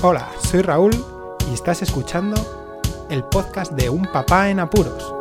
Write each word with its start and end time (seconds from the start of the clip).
Hola, 0.00 0.28
soy 0.38 0.62
Raúl 0.62 0.92
y 1.50 1.54
estás 1.54 1.82
escuchando 1.82 2.36
el 3.10 3.24
podcast 3.24 3.72
de 3.72 3.90
Un 3.90 4.02
Papá 4.02 4.48
en 4.48 4.60
Apuros. 4.60 5.12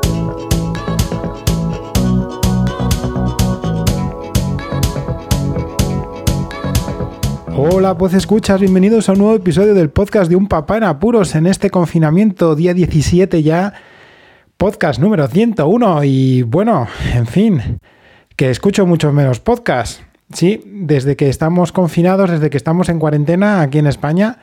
Hola, 7.56 7.98
pues 7.98 8.14
escuchas, 8.14 8.62
bienvenidos 8.62 9.10
a 9.10 9.14
un 9.14 9.18
nuevo 9.18 9.34
episodio 9.34 9.74
del 9.74 9.90
podcast 9.90 10.30
de 10.30 10.36
Un 10.36 10.48
Papá 10.48 10.78
en 10.78 10.84
Apuros 10.84 11.34
en 11.34 11.48
este 11.48 11.72
confinamiento, 11.72 12.54
día 12.54 12.76
17 12.76 13.42
ya, 13.42 13.74
podcast 14.58 15.00
número 15.00 15.28
101 15.28 16.04
y 16.04 16.44
bueno, 16.44 16.88
en 17.16 17.26
fin, 17.26 17.80
que 18.36 18.52
escucho 18.52 18.86
muchos 18.86 19.12
menos 19.12 19.40
podcasts. 19.40 20.04
Sí, 20.32 20.62
desde 20.68 21.16
que 21.16 21.30
estamos 21.30 21.72
confinados, 21.72 22.30
desde 22.30 22.52
que 22.52 22.58
estamos 22.58 22.90
en 22.90 23.00
cuarentena 23.00 23.62
aquí 23.62 23.80
en 23.80 23.88
España, 23.88 24.38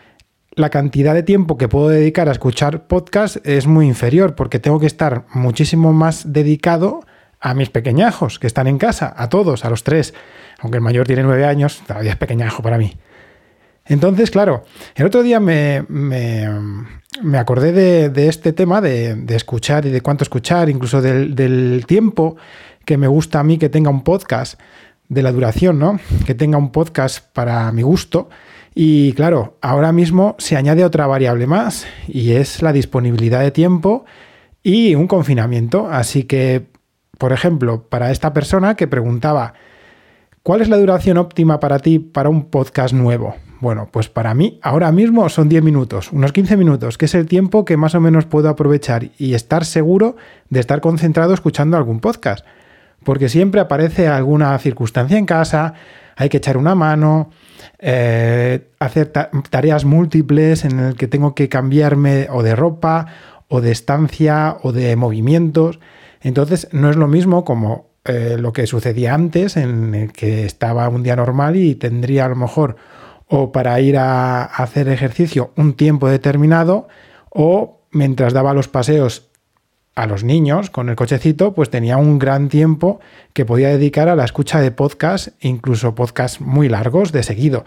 la 0.56 0.70
cantidad 0.70 1.14
de 1.14 1.22
tiempo 1.22 1.58
que 1.58 1.68
puedo 1.68 1.88
dedicar 1.88 2.28
a 2.28 2.32
escuchar 2.32 2.86
podcast 2.86 3.36
es 3.46 3.66
muy 3.66 3.86
inferior 3.86 4.34
porque 4.34 4.58
tengo 4.58 4.78
que 4.80 4.86
estar 4.86 5.24
muchísimo 5.32 5.92
más 5.92 6.32
dedicado 6.32 7.00
a 7.40 7.54
mis 7.54 7.70
pequeñajos 7.70 8.38
que 8.38 8.46
están 8.46 8.66
en 8.66 8.78
casa, 8.78 9.12
a 9.16 9.28
todos, 9.28 9.64
a 9.64 9.70
los 9.70 9.84
tres. 9.84 10.14
Aunque 10.60 10.78
el 10.78 10.82
mayor 10.82 11.06
tiene 11.06 11.22
nueve 11.22 11.44
años, 11.44 11.82
todavía 11.86 12.12
es 12.12 12.16
pequeñajo 12.16 12.62
para 12.62 12.78
mí. 12.78 12.96
Entonces, 13.86 14.30
claro, 14.30 14.64
el 14.94 15.04
otro 15.04 15.22
día 15.22 15.40
me, 15.40 15.84
me, 15.88 17.38
acordé 17.38 17.72
de, 18.08 18.28
este 18.28 18.55
tema 18.55 18.80
de, 18.80 19.24
escuchar 19.28 19.84
y 19.84 19.91
de 19.91 20.00
cuánto 20.00 20.24
escuchar, 20.24 20.70
incluso 20.70 21.02
del, 21.02 21.34
del 21.34 21.84
tiempo 21.86 22.36
que 22.86 22.96
me 22.96 23.08
gusta 23.08 23.41
a 23.41 23.44
mí 23.44 23.58
que 23.58 23.68
tenga 23.68 23.91
un 23.91 24.02
podcast, 24.02 24.58
de 25.08 25.22
la 25.22 25.32
duración, 25.32 25.78
¿no? 25.78 26.00
Que 26.27 26.34
tenga 26.34 26.58
un 26.58 26.70
podcast 26.70 27.24
para 27.32 27.70
mi 27.72 27.82
gusto. 27.82 28.28
Y 28.74 29.12
claro, 29.12 29.56
ahora 29.60 29.92
mismo 29.92 30.34
se 30.38 30.56
añade 30.56 30.84
otra 30.84 31.06
variable 31.06 31.46
más 31.46 31.86
y 32.08 32.33
es 32.33 32.61
la 32.61 32.72
disponibilidad 32.72 33.41
de 33.41 33.53
tiempo 33.53 34.05
y 34.62 34.97
un 34.97 35.06
confinamiento. 35.06 35.89
Así 35.89 36.25
que, 36.25 36.66
por 37.19 37.33
ejemplo, 37.33 37.89
para 37.89 38.11
esta 38.11 38.33
persona 38.33 38.75
que 38.75 38.89
preguntaba, 38.89 39.55
¿cuál 40.42 40.61
es 40.61 40.69
la 40.69 40.78
duración 40.78 41.19
óptima 41.19 41.61
para 41.61 41.78
ti 41.78 42.00
para 42.00 42.28
un 42.28 42.50
podcast 42.50 42.92
nuevo? 42.92 43.36
Bueno, 43.61 43.89
pues 43.92 44.08
para 44.08 44.34
mí 44.34 44.58
ahora 44.61 44.91
mismo 44.91 45.28
son 45.28 45.48
10 45.48 45.62
minutos, 45.62 46.12
unos 46.12 46.33
15 46.33 46.56
minutos, 46.56 46.98
que 46.98 47.05
es 47.05 47.14
el 47.14 47.27
tiempo 47.27 47.64
que 47.64 47.77
más 47.77 47.94
o 47.94 48.00
menos 48.00 48.27
puedo 48.27 48.48
aprovechar 48.48 49.11
y 49.16 49.34
estar 49.34 49.64
seguro 49.64 50.16
de 50.50 50.61
estar 50.61 50.81
concentrado 50.81 51.33
escuchando 51.33 51.77
algún 51.77 52.00
podcast. 52.00 52.44
Porque 53.05 53.28
siempre 53.28 53.61
aparece 53.61 54.09
alguna 54.09 54.59
circunstancia 54.59 55.16
en 55.16 55.27
casa, 55.27 55.75
hay 56.16 56.28
que 56.28 56.38
echar 56.38 56.56
una 56.56 56.74
mano, 56.74 57.30
eh, 57.78 58.68
hacer 58.78 59.12
tareas 59.50 59.84
múltiples 59.84 60.64
en 60.64 60.78
el 60.80 60.96
que 60.96 61.08
tengo 61.08 61.34
que 61.34 61.48
cambiarme 61.48 62.28
o 62.30 62.42
de 62.42 62.56
ropa, 62.56 63.06
o 63.48 63.60
de 63.60 63.72
estancia, 63.72 64.56
o 64.62 64.72
de 64.72 64.96
movimientos. 64.96 65.80
Entonces 66.20 66.68
no 66.72 66.90
es 66.90 66.96
lo 66.96 67.08
mismo 67.08 67.44
como 67.44 67.90
eh, 68.04 68.36
lo 68.38 68.52
que 68.52 68.66
sucedía 68.66 69.14
antes, 69.14 69.56
en 69.56 69.94
el 69.94 70.12
que 70.12 70.44
estaba 70.44 70.88
un 70.88 71.02
día 71.02 71.16
normal 71.16 71.56
y 71.56 71.74
tendría 71.74 72.26
a 72.26 72.28
lo 72.28 72.36
mejor 72.36 72.76
o 73.26 73.52
para 73.52 73.80
ir 73.80 73.96
a 73.96 74.44
hacer 74.44 74.88
ejercicio 74.88 75.52
un 75.56 75.74
tiempo 75.74 76.08
determinado, 76.08 76.88
o 77.30 77.80
mientras 77.90 78.32
daba 78.32 78.54
los 78.54 78.68
paseos 78.68 79.30
a 79.95 80.06
los 80.06 80.25
niños 80.25 80.70
con 80.70 80.89
el 80.89 80.97
cochecito, 80.97 81.55
pues 81.55 81.70
tenía 81.70 81.97
un 81.97 82.19
gran 82.19 82.48
tiempo 82.48 83.00
que 83.33 83.45
podía 83.45 83.69
dedicar 83.69 84.09
a 84.09 84.17
la 84.17 84.25
escucha 84.25 84.61
de 84.61 84.70
podcasts, 84.70 85.33
incluso 85.41 85.95
podcasts 85.95 86.41
muy 86.41 86.69
largos 86.69 87.12
de 87.12 87.23
seguido. 87.23 87.64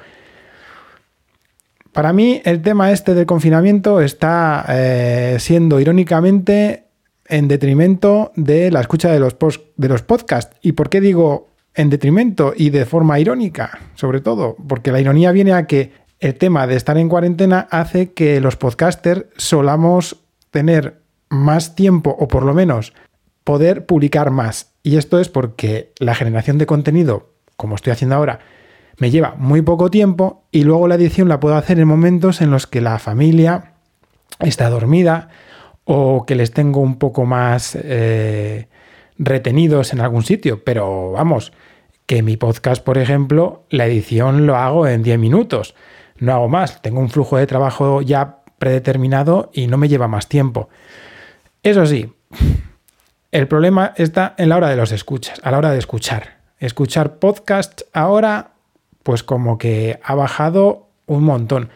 Para 1.91 2.13
mí 2.13 2.41
el 2.45 2.61
tema 2.61 2.91
este 2.91 3.13
del 3.15 3.25
confinamiento 3.25 4.01
está 4.01 4.65
eh, 4.69 5.37
siendo 5.39 5.79
irónicamente 5.79 6.83
en 7.27 7.47
detrimento 7.47 8.31
de 8.35 8.71
la 8.71 8.81
escucha 8.81 9.11
de 9.11 9.19
los, 9.19 9.35
de 9.75 9.87
los 9.87 10.01
podcasts. 10.03 10.55
¿Y 10.61 10.73
por 10.73 10.89
qué 10.89 11.01
digo 11.01 11.49
en 11.73 11.89
detrimento 11.89 12.53
y 12.55 12.69
de 12.69 12.85
forma 12.85 13.19
irónica? 13.19 13.79
Sobre 13.95 14.21
todo, 14.21 14.55
porque 14.67 14.91
la 14.91 15.01
ironía 15.01 15.31
viene 15.31 15.53
a 15.53 15.65
que 15.65 15.91
el 16.19 16.35
tema 16.35 16.67
de 16.67 16.75
estar 16.75 16.97
en 16.97 17.09
cuarentena 17.09 17.67
hace 17.71 18.13
que 18.13 18.41
los 18.41 18.57
podcasters 18.57 19.25
solamos 19.37 20.17
tener 20.51 21.06
más 21.29 21.75
tiempo 21.75 22.15
o 22.17 22.27
por 22.27 22.43
lo 22.43 22.53
menos 22.53 22.93
poder 23.43 23.85
publicar 23.85 24.31
más. 24.31 24.73
Y 24.83 24.97
esto 24.97 25.19
es 25.19 25.29
porque 25.29 25.93
la 25.99 26.15
generación 26.15 26.57
de 26.57 26.65
contenido, 26.65 27.33
como 27.55 27.75
estoy 27.75 27.93
haciendo 27.93 28.15
ahora, 28.15 28.39
me 28.97 29.11
lleva 29.11 29.35
muy 29.37 29.61
poco 29.61 29.89
tiempo 29.89 30.43
y 30.51 30.63
luego 30.63 30.87
la 30.87 30.95
edición 30.95 31.29
la 31.29 31.39
puedo 31.39 31.55
hacer 31.55 31.79
en 31.79 31.87
momentos 31.87 32.41
en 32.41 32.51
los 32.51 32.67
que 32.67 32.81
la 32.81 32.99
familia 32.99 33.73
está 34.39 34.69
dormida 34.69 35.29
o 35.85 36.25
que 36.25 36.35
les 36.35 36.51
tengo 36.51 36.81
un 36.81 36.97
poco 36.97 37.25
más 37.25 37.77
eh, 37.81 38.67
retenidos 39.17 39.93
en 39.93 40.01
algún 40.01 40.23
sitio. 40.23 40.63
Pero 40.63 41.11
vamos, 41.11 41.53
que 42.05 42.23
mi 42.23 42.37
podcast, 42.37 42.83
por 42.83 42.97
ejemplo, 42.97 43.65
la 43.69 43.85
edición 43.85 44.47
lo 44.47 44.55
hago 44.55 44.87
en 44.87 45.03
10 45.03 45.19
minutos. 45.19 45.75
No 46.19 46.33
hago 46.33 46.49
más. 46.49 46.81
Tengo 46.81 46.99
un 46.99 47.09
flujo 47.09 47.37
de 47.37 47.47
trabajo 47.47 48.01
ya 48.01 48.39
predeterminado 48.57 49.51
y 49.53 49.67
no 49.67 49.77
me 49.77 49.87
lleva 49.87 50.07
más 50.07 50.27
tiempo. 50.27 50.69
Eso 51.63 51.85
sí, 51.85 52.13
el 53.31 53.47
problema 53.47 53.93
está 53.97 54.35
en 54.37 54.49
la 54.49 54.57
hora 54.57 54.69
de 54.69 54.77
los 54.77 54.91
escuchas, 54.91 55.39
a 55.43 55.51
la 55.51 55.57
hora 55.57 55.71
de 55.71 55.79
escuchar. 55.79 56.37
Escuchar 56.59 57.19
podcast 57.19 57.81
ahora, 57.93 58.51
pues 59.03 59.21
como 59.21 59.57
que 59.57 59.99
ha 60.03 60.15
bajado 60.15 60.87
un 61.05 61.23
montón. 61.23 61.69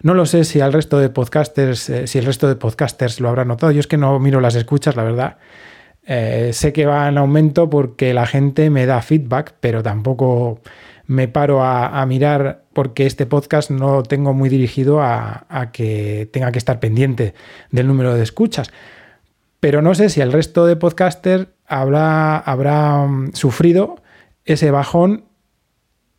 No 0.00 0.14
lo 0.14 0.26
sé 0.26 0.44
si 0.44 0.60
al 0.60 0.72
resto 0.72 0.98
de 0.98 1.10
podcasters, 1.10 1.90
eh, 1.90 2.06
si 2.06 2.18
el 2.18 2.24
resto 2.24 2.48
de 2.48 2.56
podcasters 2.56 3.20
lo 3.20 3.28
habrá 3.28 3.44
notado. 3.44 3.72
Yo 3.72 3.80
es 3.80 3.86
que 3.86 3.96
no 3.96 4.18
miro 4.18 4.40
las 4.40 4.54
escuchas, 4.54 4.96
la 4.96 5.02
verdad. 5.02 5.38
Eh, 6.06 6.50
sé 6.54 6.72
que 6.72 6.86
va 6.86 7.08
en 7.08 7.18
aumento 7.18 7.68
porque 7.68 8.14
la 8.14 8.26
gente 8.26 8.70
me 8.70 8.86
da 8.86 9.02
feedback, 9.02 9.54
pero 9.60 9.82
tampoco 9.82 10.60
me 11.06 11.28
paro 11.28 11.62
a, 11.64 12.04
mirar 12.06 12.64
porque 12.72 13.06
este 13.06 13.26
podcast 13.26 13.70
no 13.70 14.02
tengo 14.02 14.34
muy 14.34 14.48
dirigido 14.48 15.00
a, 15.02 15.46
a 15.48 15.72
que 15.72 16.28
tenga 16.32 16.52
que 16.52 16.58
estar 16.58 16.80
pendiente 16.80 17.34
del 17.70 17.86
número 17.86 18.14
de 18.14 18.22
escuchas. 18.22 18.70
Pero 19.60 19.82
no 19.82 19.94
sé 19.94 20.08
si 20.08 20.20
el 20.20 20.32
resto 20.32 20.66
de 20.66 20.76
podcasters 20.76 21.48
habrá, 21.66 22.38
habrá 22.38 23.06
mm, 23.06 23.32
sufrido 23.32 23.96
ese 24.44 24.70
bajón 24.70 25.24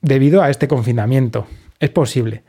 debido 0.01 0.41
a 0.41 0.49
este 0.49 0.67
confinamiento. 0.67 1.47
Es 1.79 1.89
posible. 1.89 2.43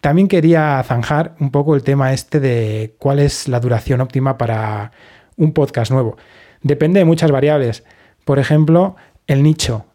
También 0.00 0.28
quería 0.28 0.82
zanjar 0.84 1.36
un 1.38 1.50
poco 1.50 1.74
el 1.76 1.82
tema 1.82 2.12
este 2.12 2.40
de 2.40 2.96
cuál 2.98 3.18
es 3.18 3.46
la 3.46 3.60
duración 3.60 4.00
óptima 4.00 4.36
para 4.38 4.90
un 5.36 5.52
podcast 5.52 5.92
nuevo. 5.92 6.16
Depende 6.62 6.98
de 6.98 7.04
muchas 7.04 7.30
variables. 7.30 7.84
Por 8.24 8.38
ejemplo, 8.38 8.96
el 9.26 9.42
nicho. 9.42 9.86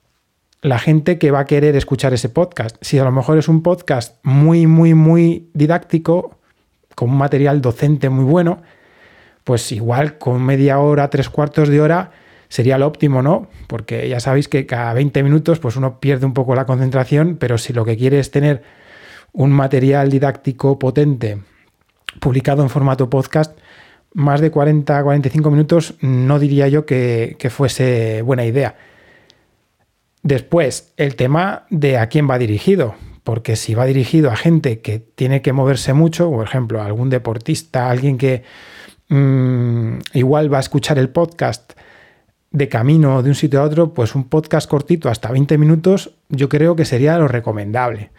La 0.61 0.79
gente 0.79 1.17
que 1.17 1.31
va 1.31 1.39
a 1.39 1.45
querer 1.45 1.75
escuchar 1.75 2.13
ese 2.13 2.29
podcast. 2.29 2.77
Si 2.81 2.97
a 2.99 3.03
lo 3.03 3.11
mejor 3.11 3.37
es 3.37 3.47
un 3.47 3.63
podcast 3.63 4.17
muy, 4.23 4.67
muy, 4.67 4.93
muy 4.93 5.49
didáctico, 5.53 6.37
con 6.95 7.09
un 7.09 7.17
material 7.17 7.61
docente 7.61 8.09
muy 8.09 8.23
bueno, 8.23 8.61
pues 9.47 9.71
igual 9.71 10.17
con 10.17 10.43
media 10.43 10.77
hora, 10.79 11.09
tres 11.09 11.29
cuartos 11.29 11.69
de 11.69 11.79
hora 11.79 12.11
sería 12.49 12.77
lo 12.77 12.85
óptimo, 12.85 13.21
¿no? 13.21 13.47
Porque 13.67 14.09
ya 14.09 14.19
sabéis 14.19 14.49
que 14.49 14.65
cada 14.65 14.93
20 14.93 15.23
minutos 15.23 15.59
pues 15.59 15.77
uno 15.77 16.01
pierde 16.01 16.25
un 16.25 16.33
poco 16.33 16.53
la 16.53 16.65
concentración, 16.65 17.37
pero 17.37 17.57
si 17.57 17.71
lo 17.71 17.85
que 17.85 17.95
quiere 17.95 18.19
es 18.19 18.29
tener 18.29 18.63
un 19.31 19.51
material 19.51 20.09
didáctico 20.09 20.77
potente 20.77 21.37
publicado 22.19 22.61
en 22.61 22.69
formato 22.69 23.09
podcast, 23.09 23.57
más 24.13 24.41
de 24.41 24.51
40, 24.51 25.01
45 25.01 25.49
minutos 25.49 25.93
no 26.01 26.39
diría 26.39 26.67
yo 26.67 26.85
que, 26.85 27.37
que 27.39 27.49
fuese 27.49 28.23
buena 28.23 28.43
idea. 28.43 28.75
Después, 30.23 30.91
el 30.97 31.15
tema 31.15 31.67
de 31.69 31.97
a 31.99 32.07
quién 32.09 32.29
va 32.29 32.37
dirigido, 32.37 32.95
porque 33.23 33.55
si 33.55 33.75
va 33.75 33.85
dirigido 33.85 34.29
a 34.29 34.35
gente 34.35 34.81
que 34.81 34.99
tiene 34.99 35.41
que 35.41 35.53
moverse 35.53 35.93
mucho, 35.93 36.29
por 36.29 36.45
ejemplo, 36.45 36.81
algún 36.81 37.09
deportista, 37.09 37.89
alguien 37.89 38.17
que 38.17 38.43
Mm, 39.09 39.99
igual 40.13 40.51
va 40.51 40.57
a 40.57 40.61
escuchar 40.61 40.99
el 40.99 41.09
podcast 41.09 41.73
de 42.51 42.69
camino 42.69 43.21
de 43.23 43.29
un 43.29 43.35
sitio 43.35 43.61
a 43.61 43.63
otro, 43.63 43.93
pues 43.93 44.15
un 44.15 44.25
podcast 44.25 44.69
cortito 44.69 45.09
hasta 45.09 45.31
20 45.31 45.57
minutos 45.57 46.11
yo 46.29 46.49
creo 46.49 46.75
que 46.75 46.85
sería 46.85 47.17
lo 47.17 47.27
recomendable. 47.27 48.11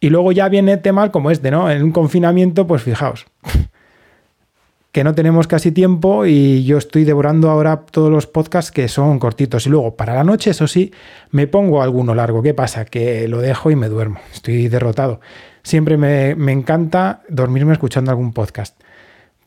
Y 0.00 0.10
luego 0.10 0.32
ya 0.32 0.48
viene 0.48 0.76
tema 0.76 1.10
como 1.10 1.30
este, 1.30 1.50
¿no? 1.50 1.70
En 1.70 1.82
un 1.82 1.92
confinamiento, 1.92 2.66
pues 2.66 2.82
fijaos, 2.82 3.26
que 4.92 5.04
no 5.04 5.14
tenemos 5.14 5.46
casi 5.46 5.72
tiempo 5.72 6.26
y 6.26 6.64
yo 6.64 6.76
estoy 6.76 7.04
devorando 7.04 7.50
ahora 7.50 7.86
todos 7.90 8.10
los 8.10 8.26
podcasts 8.26 8.70
que 8.70 8.88
son 8.88 9.18
cortitos. 9.18 9.66
Y 9.66 9.70
luego 9.70 9.96
para 9.96 10.14
la 10.14 10.24
noche, 10.24 10.50
eso 10.50 10.66
sí, 10.66 10.92
me 11.30 11.46
pongo 11.46 11.82
alguno 11.82 12.14
largo. 12.14 12.42
¿Qué 12.42 12.52
pasa? 12.52 12.84
Que 12.84 13.26
lo 13.28 13.40
dejo 13.40 13.70
y 13.70 13.76
me 13.76 13.88
duermo. 13.88 14.18
Estoy 14.32 14.68
derrotado. 14.68 15.20
Siempre 15.62 15.96
me, 15.96 16.34
me 16.34 16.52
encanta 16.52 17.22
dormirme 17.30 17.72
escuchando 17.72 18.10
algún 18.10 18.34
podcast 18.34 18.78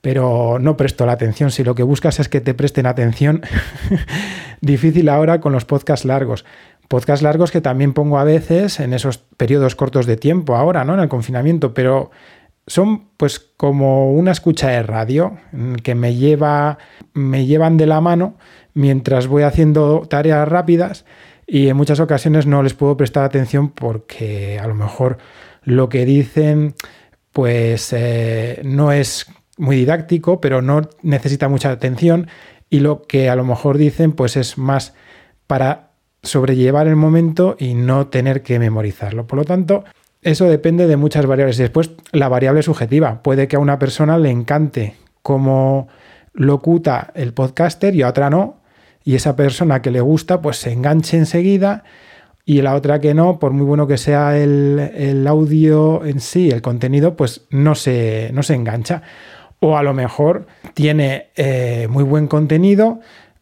pero 0.01 0.57
no 0.59 0.77
presto 0.77 1.05
la 1.05 1.13
atención. 1.13 1.51
Si 1.51 1.63
lo 1.63 1.75
que 1.75 1.83
buscas 1.83 2.19
es 2.19 2.29
que 2.29 2.41
te 2.41 2.53
presten 2.53 2.85
atención, 2.85 3.41
difícil 4.61 5.09
ahora 5.09 5.39
con 5.39 5.53
los 5.53 5.65
podcasts 5.65 6.05
largos. 6.05 6.45
Podcasts 6.87 7.23
largos 7.23 7.51
que 7.51 7.61
también 7.61 7.93
pongo 7.93 8.17
a 8.17 8.23
veces 8.23 8.79
en 8.79 8.93
esos 8.93 9.17
periodos 9.17 9.75
cortos 9.75 10.05
de 10.05 10.15
tiempo 10.15 10.55
ahora, 10.55 10.85
¿no? 10.85 10.93
En 10.93 11.01
el 11.01 11.09
confinamiento, 11.09 11.73
pero 11.73 12.11
son 12.67 13.07
pues 13.15 13.39
como 13.39 14.11
una 14.11 14.31
escucha 14.31 14.69
de 14.69 14.83
radio 14.83 15.37
que 15.83 15.95
me 15.95 16.15
lleva 16.15 16.77
me 17.13 17.45
llevan 17.45 17.77
de 17.77 17.87
la 17.87 18.01
mano 18.01 18.37
mientras 18.73 19.27
voy 19.27 19.43
haciendo 19.43 20.05
tareas 20.09 20.47
rápidas 20.47 21.05
y 21.47 21.69
en 21.69 21.77
muchas 21.77 22.01
ocasiones 22.01 22.45
no 22.45 22.61
les 22.61 22.73
puedo 22.73 22.97
prestar 22.97 23.23
atención 23.23 23.69
porque 23.69 24.59
a 24.59 24.67
lo 24.67 24.75
mejor 24.75 25.17
lo 25.63 25.87
que 25.87 26.05
dicen 26.05 26.75
pues 27.31 27.93
eh, 27.93 28.61
no 28.65 28.91
es 28.91 29.27
muy 29.57 29.75
didáctico, 29.75 30.39
pero 30.39 30.61
no 30.61 30.81
necesita 31.01 31.49
mucha 31.49 31.71
atención 31.71 32.27
y 32.69 32.79
lo 32.79 33.01
que 33.03 33.29
a 33.29 33.35
lo 33.35 33.43
mejor 33.43 33.77
dicen 33.77 34.11
pues 34.11 34.37
es 34.37 34.57
más 34.57 34.93
para 35.47 35.91
sobrellevar 36.23 36.87
el 36.87 36.95
momento 36.95 37.55
y 37.59 37.73
no 37.73 38.07
tener 38.07 38.43
que 38.43 38.59
memorizarlo. 38.59 39.27
Por 39.27 39.39
lo 39.39 39.45
tanto, 39.45 39.83
eso 40.21 40.45
depende 40.45 40.87
de 40.87 40.97
muchas 40.97 41.25
variables. 41.25 41.57
Después, 41.57 41.91
la 42.11 42.27
variable 42.27 42.63
subjetiva. 42.63 43.21
Puede 43.23 43.47
que 43.47 43.55
a 43.55 43.59
una 43.59 43.79
persona 43.79 44.17
le 44.17 44.29
encante 44.29 44.95
cómo 45.21 45.87
locuta 46.33 47.11
el 47.15 47.33
podcaster 47.33 47.95
y 47.95 48.01
a 48.01 48.09
otra 48.09 48.29
no. 48.29 48.61
Y 49.03 49.15
esa 49.15 49.35
persona 49.35 49.81
que 49.81 49.91
le 49.91 50.01
gusta, 50.01 50.41
pues 50.41 50.57
se 50.57 50.71
enganche 50.73 51.17
enseguida. 51.17 51.83
Y 52.43 52.61
la 52.61 52.75
otra 52.75 52.99
que 52.99 53.13
no, 53.13 53.39
por 53.39 53.51
muy 53.51 53.65
bueno 53.65 53.87
que 53.87 53.97
sea 53.97 54.37
el, 54.37 55.25
audio 55.27 56.05
en 56.05 56.19
sí, 56.19 56.49
el 56.49 56.61
contenido, 56.61 57.15
pues 57.15 57.45
no 57.49 57.75
se, 57.75 58.31
no 58.33 58.43
se 58.43 58.55
engancha. 58.55 59.03
O 59.59 59.77
a 59.77 59.83
lo 59.83 59.93
mejor 59.93 60.47
tiene 60.73 61.27
eh, 61.35 61.87
muy 61.89 62.03
buen 62.03 62.27
contenido, 62.27 62.99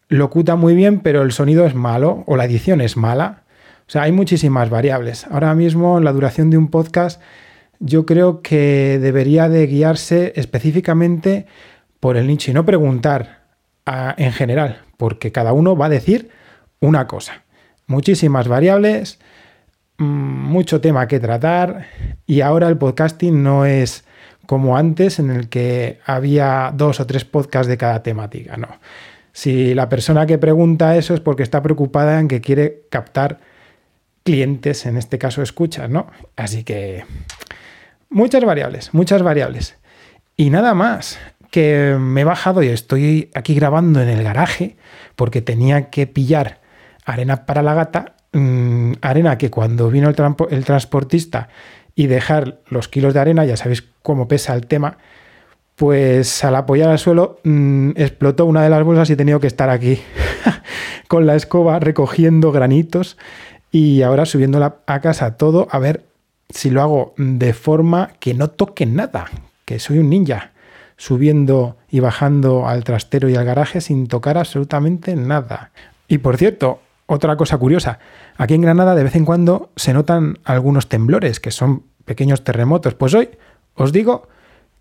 locuta 0.08 0.56
muy 0.56 0.76
bien, 0.76 1.00
pero 1.00 1.22
el 1.22 1.32
sonido 1.32 1.66
es 1.66 1.76
malo 1.76 2.24
o 2.26 2.38
la 2.38 2.46
edición 2.46 2.82
es 2.82 2.96
mala 2.96 3.46
o 3.88 3.92
sea, 3.92 4.04
hay 4.04 4.12
muchísimas 4.12 4.70
variables. 4.70 5.28
Ahora 5.30 5.54
mismo 5.54 6.00
la 6.00 6.12
duración 6.12 6.50
de 6.50 6.58
un 6.58 6.70
podcast 6.70 7.22
yo 7.80 8.06
creo 8.06 8.42
que 8.42 9.00
debería 9.00 9.48
de 9.48 9.68
guiarse 9.68 10.34
específicamente 10.36 11.46
por 12.00 12.18
el 12.18 12.26
nicho 12.26 12.50
y 12.50 12.54
no 12.54 12.66
preguntar 12.66 13.44
en 14.18 14.32
general, 14.32 14.82
porque 14.98 15.32
cada 15.32 15.54
uno 15.54 15.76
va 15.76 15.86
a 15.86 15.90
decir 15.90 16.32
una 16.80 17.06
cosa. 17.06 17.44
Muchísimas 17.86 18.48
variables, 18.48 19.20
mm, 19.98 20.04
mucho 20.04 20.82
tema 20.82 21.08
que 21.08 21.20
tratar 21.20 21.86
y 22.26 22.42
ahora 22.42 22.68
el 22.70 22.78
podcasting 22.80 23.44
no 23.44 23.66
es 23.66 24.04
como 24.46 24.78
antes 24.78 25.20
en 25.20 25.30
el 25.30 25.50
que 25.50 26.00
había 26.06 26.72
dos 26.74 27.00
o 27.00 27.08
tres 27.08 27.26
podcasts 27.26 27.68
de 27.68 27.78
cada 27.78 28.04
temática, 28.04 28.58
no. 28.58 28.68
Si 29.32 29.74
la 29.74 29.90
persona 29.90 30.26
que 30.26 30.38
pregunta 30.38 30.96
eso 30.96 31.14
es 31.14 31.20
porque 31.20 31.44
está 31.44 31.62
preocupada 31.62 32.20
en 32.20 32.28
que 32.28 32.40
quiere 32.40 32.84
captar 32.90 33.40
clientes, 34.24 34.86
en 34.86 34.98
este 34.98 35.18
caso 35.18 35.42
escuchas, 35.42 35.90
¿no? 35.90 36.08
Así 36.36 36.64
que 36.64 37.04
muchas 38.10 38.44
variables, 38.46 38.94
muchas 38.94 39.22
variables. 39.22 39.78
Y 40.38 40.50
nada 40.50 40.74
más, 40.74 41.20
que 41.56 41.96
me 41.98 42.22
he 42.22 42.24
bajado 42.26 42.64
y 42.64 42.68
estoy 42.68 43.30
aquí 43.34 43.56
grabando 43.56 44.02
en 44.02 44.10
el 44.10 44.24
garaje 44.24 44.76
porque 45.16 45.42
tenía 45.42 45.90
que 45.90 46.06
pillar 46.06 46.60
arena 47.06 47.46
para 47.46 47.62
la 47.62 47.74
gata, 47.74 48.16
mm, 48.34 48.94
arena 49.02 49.38
que 49.38 49.50
cuando 49.50 49.90
vino 49.90 50.10
el, 50.10 50.16
el 50.50 50.66
transportista 50.66 51.48
y 51.96 52.08
dejar 52.08 52.60
los 52.68 52.88
kilos 52.88 53.14
de 53.14 53.22
arena, 53.22 53.46
ya 53.46 53.58
sabéis 53.58 53.86
cómo 54.02 54.28
pesa 54.28 54.54
el 54.54 54.68
tema, 54.68 54.98
pues 55.76 56.44
al 56.44 56.56
apoyar 56.56 56.90
al 56.90 57.00
suelo 57.00 57.40
mm, 57.44 57.92
explotó 57.96 58.46
una 58.46 58.64
de 58.64 58.70
las 58.70 58.84
bolsas 58.84 59.10
y 59.10 59.14
he 59.14 59.18
tenido 59.18 59.40
que 59.40 59.48
estar 59.48 59.70
aquí 59.70 60.00
con 61.08 61.26
la 61.26 61.36
escoba 61.36 61.80
recogiendo 61.80 62.52
granitos 62.52 63.18
y 63.72 64.02
ahora 64.02 64.26
subiéndola 64.26 64.78
a 64.86 65.00
casa 65.02 65.38
todo, 65.38 65.68
a 65.72 65.80
ver 65.80 66.04
si 66.50 66.70
lo 66.70 66.82
hago 66.82 67.14
de 67.18 67.54
forma 67.54 68.12
que 68.20 68.34
no 68.34 68.50
toque 68.50 68.86
nada, 68.86 69.26
que 69.66 69.80
soy 69.80 69.98
un 69.98 70.10
ninja, 70.10 70.52
subiendo 70.98 71.76
y 71.90 72.00
bajando 72.00 72.68
al 72.68 72.84
trastero 72.84 73.30
y 73.30 73.36
al 73.36 73.46
garaje 73.46 73.82
sin 73.82 74.08
tocar 74.08 74.38
absolutamente 74.38 75.16
nada. 75.16 75.72
Y 76.08 76.20
por 76.20 76.38
cierto, 76.38 76.80
otra 77.08 77.38
cosa 77.38 77.58
curiosa, 77.58 78.00
aquí 78.38 78.56
en 78.56 78.62
Granada 78.62 78.96
de 78.96 79.04
vez 79.04 79.16
en 79.16 79.26
cuando 79.26 79.72
se 79.76 79.94
notan 79.94 80.40
algunos 80.44 80.90
temblores, 80.90 81.40
que 81.40 81.52
son 81.52 81.84
pequeños 82.06 82.44
terremotos. 82.44 82.94
Pues 82.96 83.14
hoy 83.14 83.30
os 83.76 83.92
digo 83.92 84.28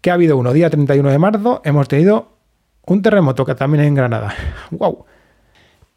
que 0.00 0.10
ha 0.10 0.14
habido 0.14 0.36
uno, 0.36 0.52
día 0.52 0.70
31 0.70 1.10
de 1.10 1.18
marzo, 1.18 1.60
hemos 1.64 1.88
tenido 1.88 2.38
un 2.86 3.02
terremoto 3.02 3.44
que 3.44 3.54
también 3.54 3.84
en 3.84 3.94
Granada. 3.94 4.34
¡Wow! 4.70 5.06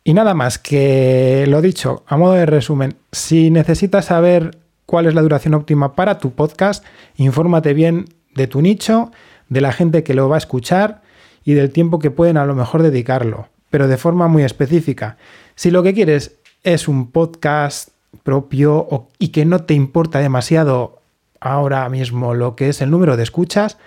Y 0.04 0.14
nada 0.14 0.34
más 0.34 0.58
que 0.58 1.46
lo 1.48 1.62
dicho, 1.62 2.04
a 2.08 2.16
modo 2.16 2.34
de 2.34 2.46
resumen, 2.46 2.96
si 3.12 3.52
necesitas 3.52 4.06
saber 4.06 4.58
cuál 4.86 5.06
es 5.06 5.14
la 5.14 5.22
duración 5.22 5.54
óptima 5.54 5.96
para 5.96 6.18
tu 6.18 6.32
podcast, 6.32 6.86
infórmate 7.18 7.74
bien 7.74 8.06
de 8.34 8.48
tu 8.48 8.62
nicho, 8.62 9.12
de 9.50 9.60
la 9.60 9.74
gente 9.74 10.04
que 10.04 10.14
lo 10.14 10.30
va 10.30 10.36
a 10.36 10.38
escuchar 10.38 11.02
y 11.44 11.54
del 11.54 11.72
tiempo 11.72 12.00
que 12.00 12.12
pueden 12.12 12.38
a 12.38 12.46
lo 12.46 12.56
mejor 12.56 12.84
dedicarlo, 12.84 13.50
pero 13.70 13.88
de 13.88 13.98
forma 13.98 14.28
muy 14.28 14.44
específica. 14.44 15.18
Si 15.56 15.72
lo 15.72 15.84
que 15.84 15.94
quieres 15.94 16.36
es 16.64 16.88
un 16.88 17.12
podcast 17.12 17.90
propio 18.24 19.08
y 19.20 19.30
que 19.30 19.46
no 19.46 19.64
te 19.64 19.74
importa 19.74 20.20
demasiado 20.20 21.02
ahora 21.40 21.88
mismo 21.90 22.34
lo 22.34 22.56
que 22.56 22.70
es 22.70 22.82
el 22.82 22.92
número 22.92 23.18
de 23.18 23.24
escuchas, 23.24 23.78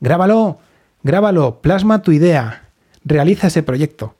grábalo, 0.00 0.58
grábalo, 1.02 1.60
plasma 1.60 2.02
tu 2.02 2.12
idea, 2.12 2.68
realiza 3.04 3.48
ese 3.48 3.62
proyecto. 3.62 4.14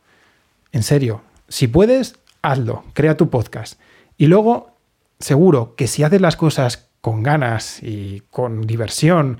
En 0.72 0.82
serio, 0.82 1.22
si 1.48 1.68
puedes, 1.68 2.16
hazlo, 2.42 2.84
crea 2.92 3.16
tu 3.16 3.30
podcast. 3.30 3.80
Y 4.18 4.26
luego, 4.26 4.70
seguro 5.18 5.74
que 5.76 5.86
si 5.86 6.02
haces 6.02 6.20
las 6.20 6.36
cosas 6.36 6.88
con 7.00 7.22
ganas 7.22 7.82
y 7.82 8.22
con 8.30 8.66
diversión 8.66 9.38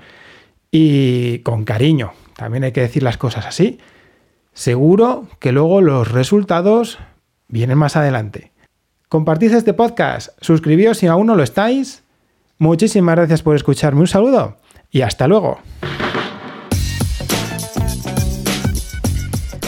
y 0.71 1.39
con 1.39 1.65
cariño, 1.65 2.13
también 2.35 2.63
hay 2.63 2.71
que 2.71 2.81
decir 2.81 3.03
las 3.03 3.17
cosas 3.17 3.45
así, 3.45 3.79
seguro 4.57 5.27
que 5.39 5.51
luego 5.51 5.81
los 5.81 6.11
resultados 6.11 6.97
vienen 7.47 7.77
más 7.77 7.95
adelante. 7.95 8.51
Compartid 9.07 9.53
este 9.53 9.75
podcast, 9.75 10.29
suscribíos 10.41 10.97
si 10.97 11.05
aún 11.07 11.27
no 11.27 11.35
lo 11.35 11.43
estáis. 11.43 12.03
Muchísimas 12.57 13.15
gracias 13.15 13.43
por 13.43 13.55
escucharme, 13.55 14.01
un 14.01 14.07
saludo 14.07 14.57
y 14.89 15.01
hasta 15.01 15.27
luego. 15.27 15.59